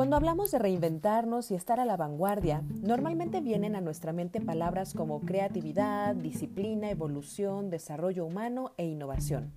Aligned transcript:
Cuando 0.00 0.16
hablamos 0.16 0.50
de 0.50 0.58
reinventarnos 0.58 1.50
y 1.50 1.54
estar 1.54 1.78
a 1.78 1.84
la 1.84 1.98
vanguardia, 1.98 2.62
normalmente 2.80 3.42
vienen 3.42 3.76
a 3.76 3.82
nuestra 3.82 4.14
mente 4.14 4.40
palabras 4.40 4.94
como 4.94 5.20
creatividad, 5.20 6.14
disciplina, 6.14 6.88
evolución, 6.88 7.68
desarrollo 7.68 8.24
humano 8.24 8.72
e 8.78 8.86
innovación. 8.86 9.52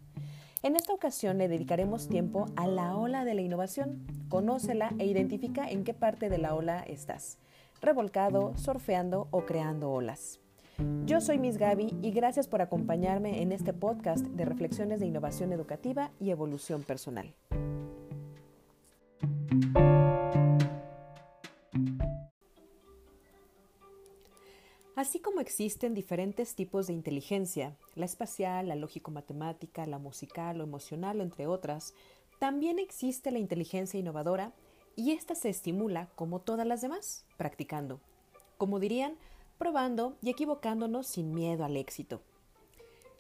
En 0.62 0.76
esta 0.76 0.92
ocasión 0.92 1.38
le 1.38 1.48
dedicaremos 1.48 2.10
tiempo 2.10 2.48
a 2.58 2.68
la 2.68 2.98
ola 2.98 3.24
de 3.24 3.36
la 3.36 3.42
innovación. 3.42 4.06
Conócela 4.28 4.92
e 5.00 5.06
identifica 5.06 5.66
en 5.66 5.86
qué 5.86 5.94
parte 5.94 6.28
de 6.28 6.40
la 6.40 6.56
ola 6.56 6.82
estás, 6.82 7.38
revolcado, 7.80 8.52
surfeando 8.58 9.30
o 9.32 9.46
creando 9.46 9.92
olas. 9.92 10.42
Yo 11.06 11.22
soy 11.22 11.38
Miss 11.38 11.58
Gaby 11.58 12.00
y 12.02 12.12
gracias 12.12 12.50
por 12.50 12.62
acompañarme 12.62 13.42
en 13.42 13.54
este 13.54 13.72
podcast 13.72 14.26
de 14.26 14.44
reflexiones 14.44 15.00
de 15.00 15.06
innovación 15.06 15.54
educativa 15.54 16.12
y 16.20 16.32
evolución 16.32 16.84
personal. 16.84 17.34
Así 25.14 25.22
como 25.22 25.42
existen 25.42 25.94
diferentes 25.94 26.56
tipos 26.56 26.88
de 26.88 26.94
inteligencia, 26.94 27.78
la 27.94 28.06
espacial, 28.06 28.70
la 28.70 28.76
lógico-matemática, 28.76 29.86
la 29.86 30.00
musical 30.00 30.60
o 30.60 30.64
emocional, 30.64 31.22
entre 31.22 31.46
otras, 31.46 31.94
también 32.40 32.80
existe 32.80 33.30
la 33.30 33.38
inteligencia 33.38 34.00
innovadora 34.00 34.54
y 34.96 35.12
esta 35.12 35.36
se 35.36 35.50
estimula, 35.50 36.10
como 36.16 36.40
todas 36.40 36.66
las 36.66 36.82
demás, 36.82 37.28
practicando. 37.38 38.00
Como 38.58 38.80
dirían, 38.80 39.16
probando 39.60 40.18
y 40.20 40.32
equivocándonos 40.32 41.06
sin 41.06 41.32
miedo 41.32 41.64
al 41.64 41.78
éxito. 41.78 42.24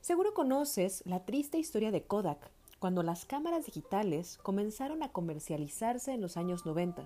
Seguro 0.01 0.33
conoces 0.33 1.03
la 1.05 1.25
triste 1.25 1.59
historia 1.59 1.91
de 1.91 2.01
Kodak, 2.01 2.49
cuando 2.79 3.03
las 3.03 3.25
cámaras 3.25 3.67
digitales 3.67 4.39
comenzaron 4.41 5.03
a 5.03 5.11
comercializarse 5.11 6.11
en 6.11 6.21
los 6.21 6.37
años 6.37 6.65
90 6.65 7.05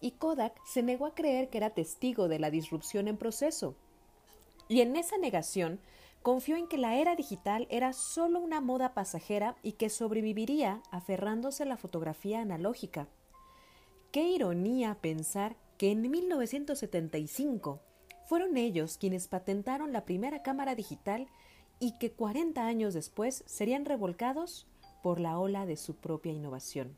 y 0.00 0.12
Kodak 0.12 0.58
se 0.64 0.82
negó 0.82 1.04
a 1.04 1.14
creer 1.14 1.50
que 1.50 1.58
era 1.58 1.74
testigo 1.74 2.28
de 2.28 2.38
la 2.38 2.50
disrupción 2.50 3.08
en 3.08 3.18
proceso 3.18 3.76
y 4.68 4.80
en 4.80 4.96
esa 4.96 5.18
negación 5.18 5.80
confió 6.22 6.56
en 6.56 6.66
que 6.66 6.78
la 6.78 6.96
era 6.96 7.14
digital 7.14 7.68
era 7.70 7.92
solo 7.92 8.40
una 8.40 8.60
moda 8.60 8.94
pasajera 8.94 9.56
y 9.62 9.72
que 9.72 9.90
sobreviviría 9.90 10.82
aferrándose 10.90 11.62
a 11.62 11.66
la 11.66 11.76
fotografía 11.76 12.40
analógica. 12.40 13.06
Qué 14.10 14.24
ironía 14.28 14.96
pensar 15.00 15.56
que 15.78 15.92
en 15.92 16.10
1975 16.10 17.80
fueron 18.24 18.56
ellos 18.56 18.98
quienes 18.98 19.28
patentaron 19.28 19.92
la 19.92 20.04
primera 20.04 20.42
cámara 20.42 20.74
digital 20.74 21.28
y 21.78 21.98
que 21.98 22.10
40 22.10 22.66
años 22.66 22.94
después 22.94 23.44
serían 23.46 23.84
revolcados 23.84 24.66
por 25.02 25.20
la 25.20 25.38
ola 25.38 25.66
de 25.66 25.76
su 25.76 25.94
propia 25.94 26.32
innovación. 26.32 26.96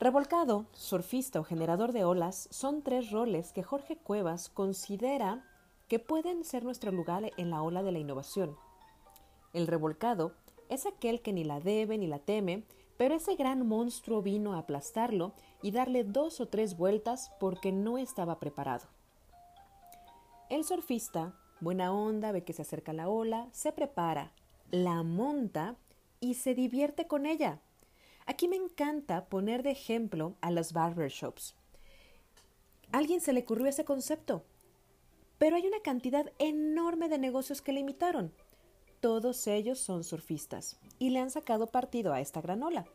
Revolcado, 0.00 0.66
surfista 0.72 1.40
o 1.40 1.44
generador 1.44 1.92
de 1.92 2.04
olas 2.04 2.48
son 2.50 2.82
tres 2.82 3.10
roles 3.10 3.52
que 3.52 3.62
Jorge 3.62 3.96
Cuevas 3.96 4.50
considera 4.50 5.42
que 5.88 5.98
pueden 5.98 6.44
ser 6.44 6.64
nuestro 6.64 6.90
lugar 6.92 7.30
en 7.36 7.50
la 7.50 7.62
ola 7.62 7.82
de 7.82 7.92
la 7.92 7.98
innovación. 7.98 8.56
El 9.52 9.66
revolcado 9.66 10.34
es 10.68 10.86
aquel 10.86 11.20
que 11.22 11.32
ni 11.32 11.44
la 11.44 11.60
debe 11.60 11.98
ni 11.98 12.06
la 12.06 12.18
teme, 12.18 12.64
pero 12.96 13.14
ese 13.14 13.36
gran 13.36 13.66
monstruo 13.66 14.22
vino 14.22 14.54
a 14.54 14.58
aplastarlo 14.58 15.34
y 15.62 15.70
darle 15.72 16.04
dos 16.04 16.40
o 16.40 16.46
tres 16.46 16.76
vueltas 16.76 17.32
porque 17.40 17.72
no 17.72 17.98
estaba 17.98 18.38
preparado. 18.38 18.86
El 20.50 20.64
surfista, 20.64 21.34
buena 21.60 21.92
onda, 21.92 22.32
ve 22.32 22.44
que 22.44 22.52
se 22.52 22.62
acerca 22.62 22.92
la 22.92 23.08
ola, 23.08 23.48
se 23.52 23.72
prepara, 23.72 24.32
la 24.70 25.02
monta 25.02 25.76
y 26.20 26.34
se 26.34 26.54
divierte 26.54 27.06
con 27.06 27.26
ella. 27.26 27.60
Aquí 28.26 28.48
me 28.48 28.56
encanta 28.56 29.26
poner 29.26 29.62
de 29.62 29.70
ejemplo 29.70 30.36
a 30.40 30.50
las 30.50 30.72
barbershops. 30.72 31.54
¿A 32.92 32.98
alguien 32.98 33.20
se 33.20 33.32
le 33.32 33.40
ocurrió 33.40 33.66
ese 33.66 33.84
concepto? 33.84 34.44
Pero 35.44 35.56
hay 35.56 35.66
una 35.66 35.80
cantidad 35.80 36.32
enorme 36.38 37.10
de 37.10 37.18
negocios 37.18 37.60
que 37.60 37.74
le 37.74 37.80
imitaron. 37.80 38.32
Todos 39.00 39.46
ellos 39.46 39.78
son 39.78 40.02
surfistas 40.02 40.78
y 40.98 41.10
le 41.10 41.18
han 41.18 41.30
sacado 41.30 41.66
partido 41.66 42.14
a 42.14 42.22
esta 42.22 42.40
gran 42.40 42.62
ola. 42.62 42.86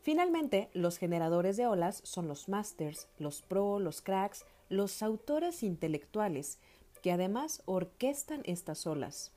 Finalmente, 0.00 0.70
los 0.74 0.96
generadores 0.96 1.56
de 1.56 1.66
olas 1.66 2.02
son 2.04 2.28
los 2.28 2.48
masters, 2.48 3.08
los 3.18 3.42
pro, 3.42 3.80
los 3.80 4.00
cracks, 4.00 4.44
los 4.68 5.02
autores 5.02 5.64
intelectuales 5.64 6.60
que 7.02 7.10
además 7.10 7.62
orquestan 7.64 8.42
estas 8.44 8.86
olas. 8.86 9.32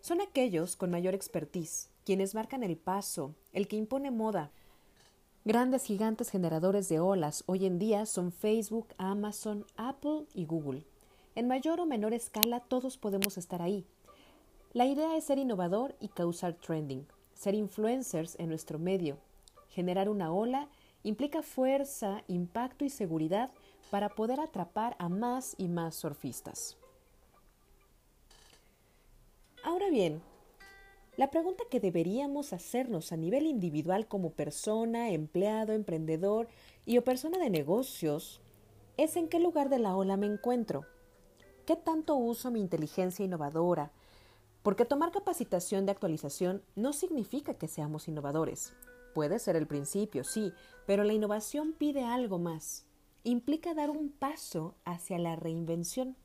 Son 0.00 0.20
aquellos 0.20 0.74
con 0.74 0.90
mayor 0.90 1.14
expertise, 1.14 1.88
quienes 2.04 2.34
marcan 2.34 2.64
el 2.64 2.76
paso, 2.76 3.36
el 3.52 3.68
que 3.68 3.76
impone 3.76 4.10
moda. 4.10 4.50
Grandes 5.44 5.84
gigantes 5.84 6.30
generadores 6.30 6.88
de 6.88 6.98
olas 6.98 7.44
hoy 7.46 7.64
en 7.64 7.78
día 7.78 8.06
son 8.06 8.32
Facebook, 8.32 8.88
Amazon, 8.98 9.64
Apple 9.76 10.26
y 10.34 10.44
Google. 10.44 10.84
En 11.38 11.46
mayor 11.46 11.78
o 11.78 11.86
menor 11.86 12.14
escala 12.14 12.58
todos 12.58 12.98
podemos 12.98 13.38
estar 13.38 13.62
ahí. 13.62 13.86
La 14.72 14.86
idea 14.86 15.16
es 15.16 15.22
ser 15.22 15.38
innovador 15.38 15.94
y 16.00 16.08
causar 16.08 16.54
trending, 16.54 17.06
ser 17.32 17.54
influencers 17.54 18.34
en 18.40 18.48
nuestro 18.48 18.80
medio. 18.80 19.18
Generar 19.68 20.08
una 20.08 20.32
ola 20.32 20.68
implica 21.04 21.44
fuerza, 21.44 22.24
impacto 22.26 22.84
y 22.84 22.90
seguridad 22.90 23.52
para 23.88 24.08
poder 24.08 24.40
atrapar 24.40 24.96
a 24.98 25.08
más 25.08 25.54
y 25.58 25.68
más 25.68 25.94
surfistas. 25.94 26.76
Ahora 29.62 29.90
bien, 29.90 30.20
la 31.16 31.30
pregunta 31.30 31.62
que 31.70 31.78
deberíamos 31.78 32.52
hacernos 32.52 33.12
a 33.12 33.16
nivel 33.16 33.46
individual 33.46 34.08
como 34.08 34.30
persona, 34.30 35.10
empleado, 35.10 35.72
emprendedor 35.72 36.48
y 36.84 36.98
o 36.98 37.04
persona 37.04 37.38
de 37.38 37.48
negocios 37.48 38.40
es 38.96 39.14
en 39.14 39.28
qué 39.28 39.38
lugar 39.38 39.68
de 39.68 39.78
la 39.78 39.94
ola 39.94 40.16
me 40.16 40.26
encuentro. 40.26 40.84
¿Qué 41.68 41.76
tanto 41.76 42.16
uso 42.16 42.50
mi 42.50 42.60
inteligencia 42.60 43.26
innovadora? 43.26 43.92
Porque 44.62 44.86
tomar 44.86 45.12
capacitación 45.12 45.84
de 45.84 45.92
actualización 45.92 46.62
no 46.76 46.94
significa 46.94 47.58
que 47.58 47.68
seamos 47.68 48.08
innovadores. 48.08 48.72
Puede 49.14 49.38
ser 49.38 49.54
el 49.54 49.66
principio, 49.66 50.24
sí, 50.24 50.54
pero 50.86 51.04
la 51.04 51.12
innovación 51.12 51.74
pide 51.74 52.04
algo 52.04 52.38
más. 52.38 52.86
Implica 53.22 53.74
dar 53.74 53.90
un 53.90 54.08
paso 54.08 54.76
hacia 54.86 55.18
la 55.18 55.36
reinvención. 55.36 56.16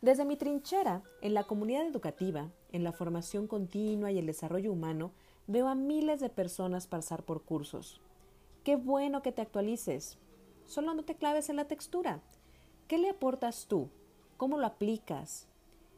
Desde 0.00 0.24
mi 0.24 0.38
trinchera, 0.38 1.02
en 1.20 1.34
la 1.34 1.44
comunidad 1.44 1.86
educativa, 1.86 2.50
en 2.72 2.84
la 2.84 2.92
formación 2.92 3.46
continua 3.46 4.12
y 4.12 4.18
el 4.18 4.24
desarrollo 4.24 4.72
humano, 4.72 5.12
veo 5.46 5.68
a 5.68 5.74
miles 5.74 6.20
de 6.20 6.30
personas 6.30 6.86
pasar 6.86 7.22
por 7.22 7.42
cursos. 7.42 8.00
Qué 8.64 8.76
bueno 8.76 9.20
que 9.20 9.32
te 9.32 9.42
actualices. 9.42 10.16
Solo 10.64 10.94
no 10.94 11.04
te 11.04 11.16
claves 11.16 11.50
en 11.50 11.56
la 11.56 11.68
textura. 11.68 12.22
¿Qué 12.88 12.96
le 12.96 13.10
aportas 13.10 13.66
tú? 13.66 13.90
¿Cómo 14.36 14.58
lo 14.58 14.66
aplicas? 14.66 15.46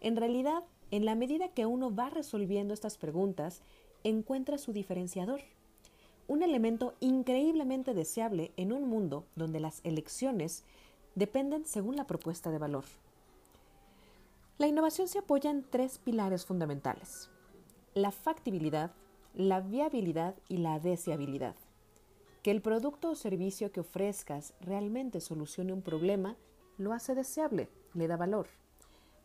En 0.00 0.14
realidad, 0.14 0.62
en 0.92 1.04
la 1.04 1.16
medida 1.16 1.48
que 1.48 1.66
uno 1.66 1.92
va 1.94 2.08
resolviendo 2.08 2.72
estas 2.72 2.96
preguntas, 2.96 3.62
encuentra 4.04 4.58
su 4.58 4.72
diferenciador. 4.72 5.40
Un 6.28 6.44
elemento 6.44 6.94
increíblemente 7.00 7.94
deseable 7.94 8.52
en 8.56 8.72
un 8.72 8.88
mundo 8.88 9.24
donde 9.34 9.58
las 9.58 9.80
elecciones 9.84 10.62
dependen 11.16 11.66
según 11.66 11.96
la 11.96 12.06
propuesta 12.06 12.52
de 12.52 12.58
valor. 12.58 12.84
La 14.58 14.68
innovación 14.68 15.08
se 15.08 15.18
apoya 15.18 15.50
en 15.50 15.64
tres 15.64 15.98
pilares 15.98 16.46
fundamentales. 16.46 17.30
La 17.94 18.12
factibilidad, 18.12 18.92
la 19.34 19.60
viabilidad 19.60 20.36
y 20.48 20.58
la 20.58 20.78
deseabilidad. 20.78 21.56
Que 22.44 22.52
el 22.52 22.62
producto 22.62 23.10
o 23.10 23.14
servicio 23.16 23.72
que 23.72 23.80
ofrezcas 23.80 24.54
realmente 24.60 25.20
solucione 25.20 25.72
un 25.72 25.82
problema 25.82 26.36
lo 26.76 26.92
hace 26.92 27.16
deseable 27.16 27.68
le 27.98 28.08
da 28.08 28.16
valor. 28.16 28.46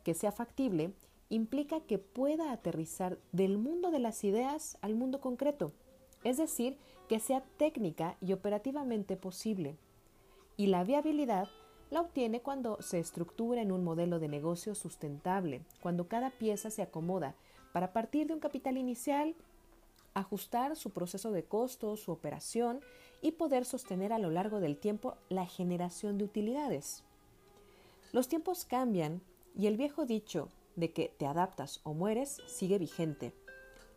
Que 0.04 0.14
sea 0.14 0.32
factible 0.32 0.94
implica 1.30 1.80
que 1.82 1.98
pueda 1.98 2.52
aterrizar 2.52 3.18
del 3.32 3.58
mundo 3.58 3.92
de 3.92 4.00
las 4.00 4.24
ideas 4.24 4.78
al 4.82 4.96
mundo 4.96 5.22
concreto, 5.22 5.72
es 6.24 6.38
decir, 6.38 6.78
que 7.08 7.20
sea 7.20 7.44
técnica 7.58 8.18
y 8.22 8.34
operativamente 8.34 9.16
posible. 9.16 9.78
Y 10.58 10.68
la 10.68 10.84
viabilidad 10.84 11.48
la 11.90 12.02
obtiene 12.02 12.42
cuando 12.42 12.82
se 12.82 13.00
estructura 13.00 13.62
en 13.62 13.72
un 13.72 13.84
modelo 13.84 14.20
de 14.20 14.28
negocio 14.28 14.74
sustentable, 14.74 15.62
cuando 15.82 16.08
cada 16.08 16.32
pieza 16.32 16.72
se 16.72 16.82
acomoda 16.82 17.36
para 17.72 17.94
partir 17.94 18.28
de 18.28 18.34
un 18.34 18.40
capital 18.40 18.78
inicial, 18.78 19.36
ajustar 20.14 20.76
su 20.76 20.92
proceso 20.92 21.32
de 21.32 21.44
costos, 21.44 22.02
su 22.02 22.12
operación 22.12 22.82
y 23.22 23.34
poder 23.34 23.66
sostener 23.66 24.14
a 24.14 24.20
lo 24.20 24.30
largo 24.30 24.60
del 24.60 24.78
tiempo 24.78 25.18
la 25.30 25.46
generación 25.46 26.18
de 26.18 26.26
utilidades. 26.26 27.04
Los 28.14 28.28
tiempos 28.28 28.64
cambian 28.64 29.24
y 29.58 29.66
el 29.66 29.76
viejo 29.76 30.06
dicho 30.06 30.50
de 30.76 30.94
que 30.94 31.12
te 31.18 31.26
adaptas 31.26 31.82
o 31.82 31.96
mueres 31.96 32.44
sigue 32.46 32.78
vigente. 32.78 33.34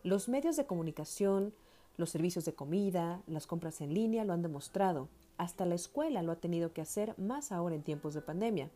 Los 0.03 0.31
medios 0.31 0.57
de 0.57 0.65
comunicación, 0.65 1.53
los 1.99 2.09
servicios 2.09 2.47
de 2.47 2.55
comida, 2.55 3.23
las 3.27 3.47
compras 3.47 3.83
en 3.83 3.93
línea 3.93 4.25
lo 4.25 4.33
han 4.33 4.41
demostrado. 4.41 5.11
Hasta 5.37 5.67
la 5.67 5.75
escuela 5.75 6.23
lo 6.23 6.33
ha 6.33 6.37
tenido 6.37 6.73
que 6.73 6.81
hacer 6.81 7.15
más 7.19 7.53
ahora 7.53 7.75
en 7.75 7.83
tiempos 7.83 8.15
de 8.15 8.23
pandemia. 8.23 8.71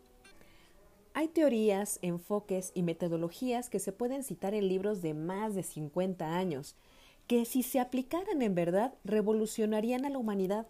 Hay 1.14 1.28
teorías, 1.28 2.00
enfoques 2.02 2.70
y 2.74 2.82
metodologías 2.82 3.70
que 3.70 3.78
se 3.78 3.92
pueden 3.92 4.24
citar 4.24 4.52
en 4.52 4.68
libros 4.68 5.00
de 5.00 5.14
más 5.14 5.54
de 5.54 5.62
50 5.62 6.36
años, 6.36 6.76
que 7.26 7.46
si 7.46 7.62
se 7.62 7.80
aplicaran 7.80 8.42
en 8.42 8.54
verdad 8.54 8.92
revolucionarían 9.04 10.04
a 10.04 10.10
la 10.10 10.18
humanidad. 10.18 10.66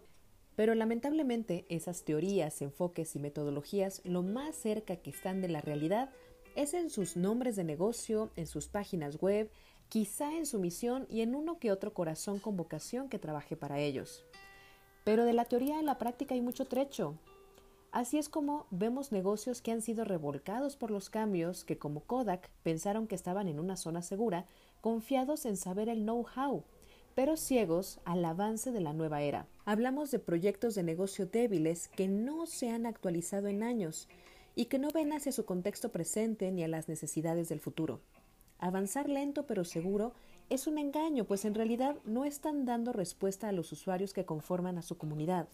Pero 0.55 0.75
lamentablemente 0.75 1.65
esas 1.69 2.03
teorías, 2.03 2.61
enfoques 2.61 3.15
y 3.15 3.19
metodologías 3.19 4.01
lo 4.03 4.21
más 4.21 4.55
cerca 4.55 4.97
que 4.97 5.09
están 5.09 5.41
de 5.41 5.47
la 5.47 5.61
realidad 5.61 6.09
es 6.55 6.73
en 6.73 6.89
sus 6.89 7.15
nombres 7.15 7.55
de 7.55 7.63
negocio, 7.63 8.31
en 8.35 8.47
sus 8.47 8.67
páginas 8.67 9.21
web, 9.21 9.49
quizá 9.87 10.35
en 10.35 10.45
su 10.45 10.59
misión 10.59 11.07
y 11.09 11.21
en 11.21 11.35
uno 11.35 11.59
que 11.59 11.71
otro 11.71 11.93
corazón 11.93 12.39
con 12.39 12.57
vocación 12.57 13.09
que 13.09 13.19
trabaje 13.19 13.55
para 13.55 13.79
ellos. 13.79 14.23
Pero 15.03 15.25
de 15.25 15.33
la 15.33 15.45
teoría 15.45 15.79
a 15.79 15.83
la 15.83 15.97
práctica 15.97 16.35
hay 16.35 16.41
mucho 16.41 16.65
trecho. 16.65 17.17
Así 17.91 18.17
es 18.17 18.29
como 18.29 18.67
vemos 18.71 19.11
negocios 19.11 19.61
que 19.61 19.71
han 19.71 19.81
sido 19.81 20.05
revolcados 20.05 20.77
por 20.77 20.91
los 20.91 21.09
cambios 21.09 21.65
que 21.65 21.77
como 21.77 22.01
Kodak 22.05 22.49
pensaron 22.63 23.07
que 23.07 23.15
estaban 23.15 23.49
en 23.49 23.59
una 23.59 23.75
zona 23.75 24.01
segura, 24.01 24.45
confiados 24.79 25.45
en 25.45 25.57
saber 25.57 25.89
el 25.89 26.03
know-how, 26.03 26.63
pero 27.15 27.37
ciegos 27.37 27.99
al 28.05 28.23
avance 28.25 28.71
de 28.71 28.81
la 28.81 28.93
nueva 28.93 29.21
era. 29.21 29.47
Hablamos 29.65 30.11
de 30.11 30.19
proyectos 30.19 30.75
de 30.75 30.83
negocio 30.83 31.25
débiles 31.25 31.87
que 31.87 32.07
no 32.07 32.45
se 32.45 32.69
han 32.69 32.85
actualizado 32.85 33.47
en 33.47 33.63
años 33.63 34.07
y 34.55 34.65
que 34.65 34.79
no 34.79 34.89
ven 34.91 35.13
hacia 35.13 35.31
su 35.31 35.45
contexto 35.45 35.91
presente 35.91 36.51
ni 36.51 36.63
a 36.63 36.67
las 36.67 36.87
necesidades 36.87 37.49
del 37.49 37.59
futuro. 37.59 38.01
Avanzar 38.59 39.09
lento 39.09 39.45
pero 39.47 39.63
seguro 39.63 40.13
es 40.49 40.67
un 40.67 40.77
engaño, 40.77 41.25
pues 41.25 41.45
en 41.45 41.55
realidad 41.55 41.95
no 42.03 42.25
están 42.25 42.65
dando 42.65 42.91
respuesta 42.91 43.47
a 43.47 43.53
los 43.53 43.71
usuarios 43.71 44.13
que 44.13 44.25
conforman 44.25 44.77
a 44.77 44.81
su 44.81 44.97
comunidad. 44.97 45.47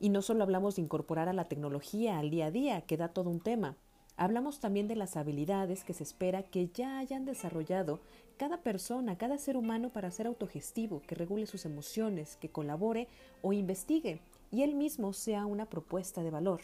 Y 0.00 0.08
no 0.08 0.22
solo 0.22 0.44
hablamos 0.44 0.76
de 0.76 0.82
incorporar 0.82 1.28
a 1.28 1.32
la 1.32 1.44
tecnología 1.44 2.18
al 2.18 2.30
día 2.30 2.46
a 2.46 2.50
día, 2.50 2.80
que 2.82 2.96
da 2.96 3.08
todo 3.08 3.30
un 3.30 3.40
tema. 3.40 3.76
Hablamos 4.18 4.58
también 4.58 4.88
de 4.88 4.96
las 4.96 5.16
habilidades 5.16 5.84
que 5.84 5.94
se 5.94 6.02
espera 6.02 6.42
que 6.42 6.68
ya 6.74 6.98
hayan 6.98 7.24
desarrollado 7.24 8.00
cada 8.36 8.58
persona, 8.58 9.16
cada 9.16 9.38
ser 9.38 9.56
humano 9.56 9.90
para 9.90 10.10
ser 10.10 10.26
autogestivo, 10.26 11.02
que 11.06 11.14
regule 11.14 11.46
sus 11.46 11.64
emociones, 11.64 12.36
que 12.36 12.48
colabore 12.48 13.06
o 13.42 13.52
investigue 13.52 14.20
y 14.50 14.62
él 14.62 14.74
mismo 14.74 15.12
sea 15.12 15.46
una 15.46 15.66
propuesta 15.66 16.24
de 16.24 16.32
valor. 16.32 16.60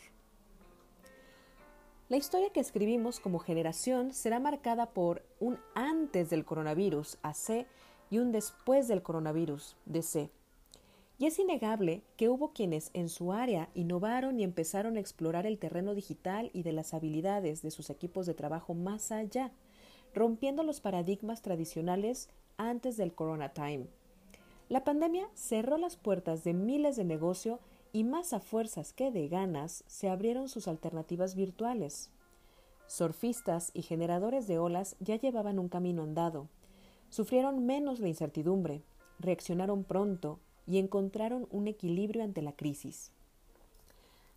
La 2.09 2.17
historia 2.17 2.51
que 2.51 2.59
escribimos 2.59 3.21
como 3.21 3.39
generación 3.39 4.13
será 4.13 4.41
marcada 4.41 4.87
por 4.87 5.23
un 5.39 5.57
antes 5.77 6.31
del 6.31 6.45
coronavirus, 6.45 7.19
AC, 7.23 7.67
y 8.11 8.19
un 8.19 8.33
después 8.33 8.89
del 8.89 9.03
coronavirus, 9.03 9.77
DC. 9.87 10.29
Y 11.17 11.27
es 11.27 11.39
innegable 11.39 12.03
que 12.17 12.29
hubo 12.29 12.53
quienes 12.53 12.91
en 12.93 13.09
su 13.09 13.33
área 13.33 13.69
innovaron 13.75 14.41
y 14.41 14.45
empezaron 14.45 14.97
a 14.97 15.01
explorar 15.01 15.47
el 15.47 15.59
terreno 15.59 15.95
digital 15.95 16.51
y 16.53 16.65
de 16.65 16.73
las 16.73 16.93
habilidades 16.93 17.63
de 17.63 17.71
sus 17.71 17.89
equipos 17.89 18.27
de 18.27 18.35
trabajo 18.35 18.75
más 18.75 19.13
allá, 19.13 19.53
rompiendo 20.13 20.65
los 20.65 20.81
paradigmas 20.81 21.41
tradicionales 21.41 22.29
antes 22.57 22.97
del 22.97 23.15
Corona 23.15 23.51
Time. 23.51 23.87
La 24.69 24.83
pandemia 24.83 25.29
cerró 25.35 25.79
las 25.79 25.97
puertas 25.97 26.43
de 26.43 26.53
miles 26.53 26.97
de 26.97 27.05
negocios 27.05 27.61
y 27.93 28.03
más 28.03 28.33
a 28.33 28.41
fuerzas 28.41 28.93
que 28.93 29.13
de 29.13 29.29
ganas 29.29 29.85
se 29.87 30.09
abrieron 30.09 30.49
sus 30.49 30.67
alternativas 30.67 31.37
virtuales. 31.37 32.11
Surfistas 32.89 33.71
y 33.73 33.83
generadores 33.83 34.49
de 34.49 34.59
olas 34.59 34.97
ya 34.99 35.17
llevaban 35.17 35.61
un 35.61 35.69
camino 35.69 36.03
andado, 36.03 36.49
sufrieron 37.09 37.65
menos 37.65 38.01
la 38.01 38.09
incertidumbre, 38.09 38.83
reaccionaron 39.21 39.85
pronto 39.85 40.41
y 40.67 40.79
encontraron 40.79 41.47
un 41.51 41.69
equilibrio 41.69 42.23
ante 42.23 42.43
la 42.43 42.53
crisis. 42.53 43.11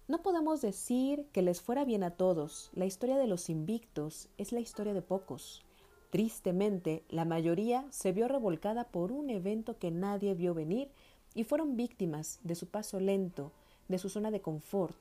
No 0.08 0.22
podemos 0.22 0.62
decir 0.62 1.26
que 1.34 1.42
les 1.42 1.62
fuera 1.62 1.84
bien 1.84 2.04
a 2.04 2.12
todos, 2.12 2.70
la 2.74 2.86
historia 2.86 3.18
de 3.18 3.28
los 3.28 3.50
invictos 3.50 4.30
es 4.38 4.52
la 4.52 4.62
historia 4.62 4.94
de 4.94 5.02
pocos. 5.02 5.66
Tristemente, 6.12 7.04
la 7.10 7.26
mayoría 7.26 7.86
se 7.92 8.14
vio 8.14 8.30
revolcada 8.30 8.86
por 8.86 9.12
un 9.12 9.30
evento 9.30 9.78
que 9.78 9.92
nadie 9.92 10.34
vio 10.34 10.54
venir 10.54 10.90
y 11.36 11.44
fueron 11.44 11.76
víctimas 11.76 12.40
de 12.44 12.56
su 12.56 12.68
paso 12.68 13.00
lento, 13.02 13.52
de 13.90 13.98
su 13.98 14.08
zona 14.08 14.32
de 14.32 14.42
confort, 14.42 14.96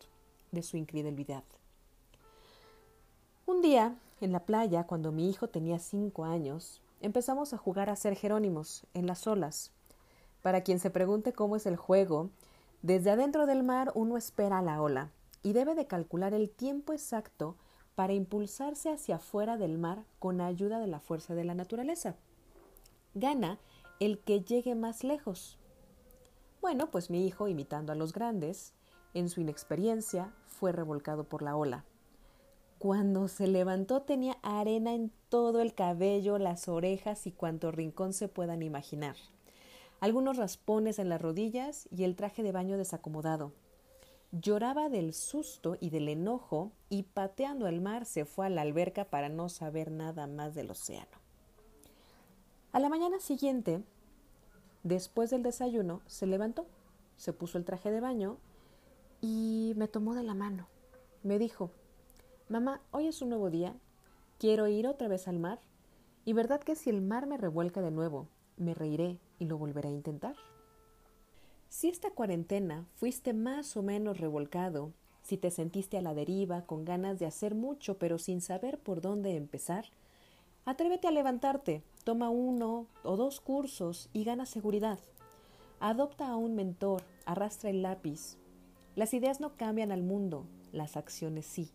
de 0.50 0.62
su 0.62 0.76
incredulidad. 0.76 1.44
Un 3.46 3.62
día, 3.62 3.96
en 4.20 4.32
la 4.32 4.40
playa, 4.40 4.88
cuando 4.88 5.12
mi 5.12 5.31
hijo 5.31 5.49
tenía 5.49 5.78
cinco 5.78 6.25
años, 6.25 6.82
empezamos 7.00 7.52
a 7.52 7.58
jugar 7.58 7.90
a 7.90 7.96
ser 7.96 8.17
Jerónimos 8.17 8.84
en 8.93 9.06
las 9.06 9.26
olas. 9.28 9.70
Para 10.46 10.60
quien 10.60 10.78
se 10.78 10.90
pregunte 10.90 11.32
cómo 11.32 11.56
es 11.56 11.66
el 11.66 11.75
juego, 11.75 12.31
desde 12.81 13.10
adentro 13.10 13.46
del 13.46 13.64
mar 13.64 13.90
uno 13.96 14.16
espera 14.16 14.58
a 14.58 14.62
la 14.62 14.81
ola 14.81 15.10
y 15.43 15.54
debe 15.54 15.75
de 15.75 15.88
calcular 15.88 16.34
el 16.34 16.50
tiempo 16.50 16.93
exacto 16.93 17.56
para 17.96 18.12
impulsarse 18.12 18.93
hacia 18.93 19.16
afuera 19.16 19.56
del 19.56 19.76
mar 19.76 20.04
con 20.20 20.40
ayuda 20.40 20.78
de 20.78 20.87
la 20.87 21.00
fuerza 21.00 21.34
de 21.34 21.43
la 21.43 21.56
naturaleza. 21.56 22.14
Gana 23.14 23.58
el 23.98 24.20
que 24.20 24.40
llegue 24.40 24.76
más 24.76 25.02
lejos. 25.02 25.58
Bueno, 26.60 26.92
pues 26.92 27.10
mi 27.10 27.26
hijo, 27.26 27.49
imitando 27.49 27.90
a 27.90 27.96
los 27.96 28.12
grandes, 28.12 28.72
en 29.14 29.28
su 29.28 29.40
inexperiencia, 29.40 30.32
fue 30.46 30.70
revolcado 30.70 31.25
por 31.25 31.42
la 31.42 31.56
ola. 31.56 31.84
Cuando 32.78 33.26
se 33.26 33.49
levantó 33.49 34.02
tenía 34.02 34.38
arena 34.42 34.94
en 34.94 35.10
todo 35.28 35.60
el 35.60 35.75
cabello, 35.75 36.38
las 36.38 36.69
orejas 36.69 37.26
y 37.26 37.32
cuanto 37.32 37.72
rincón 37.72 38.12
se 38.12 38.28
puedan 38.28 38.62
imaginar. 38.62 39.16
Algunos 40.00 40.37
raspones 40.37 40.98
en 40.98 41.08
las 41.08 41.20
rodillas 41.20 41.88
y 41.90 42.04
el 42.04 42.16
traje 42.16 42.43
de 42.43 42.52
baño 42.52 42.76
desacomodado. 42.76 43.52
Lloraba 44.32 44.88
del 44.88 45.14
susto 45.14 45.76
y 45.81 45.90
del 45.90 46.08
enojo 46.08 46.72
y 46.88 47.04
pateando 47.04 47.66
el 47.69 47.81
mar 47.81 48.04
se 48.04 48.25
fue 48.25 48.46
a 48.46 48.50
la 48.50 48.62
alberca 48.62 49.04
para 49.04 49.28
no 49.28 49.48
saber 49.48 49.90
nada 49.90 50.26
más 50.26 50.54
del 50.54 50.70
océano. 50.70 51.19
A 52.72 52.81
la 52.81 52.88
mañana 52.88 53.19
siguiente 53.20 53.82
Después 54.87 55.31
del 55.31 55.43
desayuno 55.43 56.00
se 56.06 56.28
levantó, 56.28 56.64
se 57.16 57.32
puso 57.32 57.58
el 57.58 57.64
traje 57.64 57.90
de 57.90 57.99
baño 57.99 58.37
y 59.20 59.72
me 59.75 59.88
tomó 59.88 60.14
de 60.14 60.22
la 60.22 60.34
mano. 60.34 60.69
Me 61.25 61.40
dijo, 61.40 61.72
Mamá, 62.49 62.81
hoy 62.92 63.08
es 63.08 63.20
un 63.20 63.31
nuevo 63.31 63.50
día, 63.50 63.75
quiero 64.38 64.69
ir 64.69 64.87
otra 64.87 65.08
vez 65.08 65.26
al 65.26 65.40
mar, 65.40 65.58
y 66.25 66.34
verdad 66.34 66.60
que 66.60 66.76
si 66.76 66.88
el 66.88 67.02
mar 67.02 67.26
me 67.26 67.37
revuelca 67.37 67.81
de 67.81 67.90
nuevo, 67.90 68.28
me 68.58 68.75
reiré 68.75 69.19
y 69.38 69.46
lo 69.46 69.58
volveré 69.58 69.88
a 69.88 69.92
intentar. 69.92 70.36
Si 71.68 71.88
esta 71.88 72.10
cuarentena 72.10 72.86
fuiste 72.94 73.32
más 73.34 73.76
o 73.76 73.82
menos 73.82 74.18
revolcado, 74.18 74.92
si 75.22 75.36
te 75.36 75.50
sentiste 75.50 75.98
a 75.98 76.02
la 76.02 76.14
deriva, 76.14 76.66
con 76.66 76.84
ganas 76.84 77.18
de 77.18 77.26
hacer 77.26 77.54
mucho 77.54 77.98
pero 77.98 78.18
sin 78.18 78.40
saber 78.40 78.78
por 78.78 79.00
dónde 79.00 79.36
empezar, 79.36 79.86
Atrévete 80.68 81.06
a 81.06 81.12
levantarte, 81.12 81.84
toma 82.02 82.28
uno 82.28 82.88
o 83.04 83.16
dos 83.16 83.40
cursos 83.40 84.11
y 84.12 84.25
gana 84.25 84.46
seguridad. 84.46 84.99
Adopta 85.78 86.26
a 86.26 86.34
un 86.34 86.56
mentor, 86.56 87.04
arrastra 87.25 87.70
el 87.70 87.82
lápiz. 87.82 88.37
Las 88.96 89.14
ideas 89.14 89.38
no 89.38 89.56
cambian 89.56 89.92
al 89.92 90.02
mundo, 90.02 90.44
las 90.72 90.96
acciones 90.96 91.46
sí. 91.46 91.70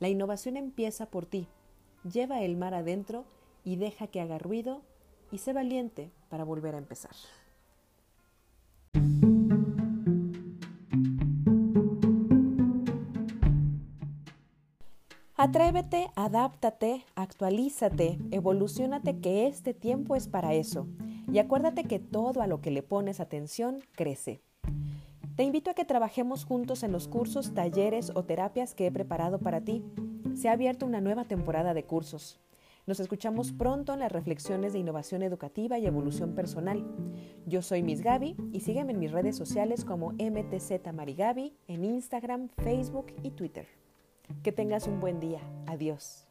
La 0.00 0.08
innovación 0.08 0.56
empieza 0.56 1.10
por 1.10 1.26
ti. 1.26 1.48
Lleva 2.10 2.40
el 2.40 2.56
mar 2.56 2.72
adentro 2.72 3.26
y 3.62 3.76
deja 3.76 4.06
que 4.06 4.22
haga 4.22 4.38
ruido 4.38 4.80
y 5.34 5.38
sé 5.38 5.52
valiente 5.52 6.12
para 6.28 6.44
volver 6.44 6.76
a 6.76 6.78
empezar. 6.78 7.10
Atrévete, 15.36 16.08
adáptate, 16.14 17.04
actualízate, 17.16 18.18
evolucionate 18.30 19.18
que 19.18 19.48
este 19.48 19.74
tiempo 19.74 20.14
es 20.14 20.28
para 20.28 20.54
eso. 20.54 20.86
Y 21.32 21.40
acuérdate 21.40 21.82
que 21.82 21.98
todo 21.98 22.40
a 22.40 22.46
lo 22.46 22.60
que 22.60 22.70
le 22.70 22.84
pones 22.84 23.18
atención 23.18 23.80
crece. 23.92 24.40
Te 25.34 25.42
invito 25.42 25.68
a 25.68 25.74
que 25.74 25.84
trabajemos 25.84 26.44
juntos 26.44 26.84
en 26.84 26.92
los 26.92 27.08
cursos, 27.08 27.54
talleres 27.54 28.12
o 28.14 28.22
terapias 28.22 28.76
que 28.76 28.86
he 28.86 28.92
preparado 28.92 29.40
para 29.40 29.62
ti. 29.62 29.84
Se 30.36 30.48
ha 30.48 30.52
abierto 30.52 30.86
una 30.86 31.00
nueva 31.00 31.24
temporada 31.24 31.74
de 31.74 31.82
cursos. 31.82 32.38
Nos 32.86 33.00
escuchamos 33.00 33.52
pronto 33.52 33.94
en 33.94 34.00
las 34.00 34.12
reflexiones 34.12 34.74
de 34.74 34.78
innovación 34.78 35.22
educativa 35.22 35.78
y 35.78 35.86
evolución 35.86 36.34
personal. 36.34 36.84
Yo 37.46 37.62
soy 37.62 37.82
Miss 37.82 38.02
Gaby 38.02 38.36
y 38.52 38.60
sígueme 38.60 38.92
en 38.92 38.98
mis 38.98 39.10
redes 39.10 39.36
sociales 39.36 39.86
como 39.86 40.12
MTZ 40.12 40.92
Marigaby 40.92 41.56
en 41.66 41.84
Instagram, 41.84 42.50
Facebook 42.62 43.06
y 43.22 43.30
Twitter. 43.30 43.66
Que 44.42 44.52
tengas 44.52 44.86
un 44.86 45.00
buen 45.00 45.18
día. 45.18 45.40
Adiós. 45.66 46.26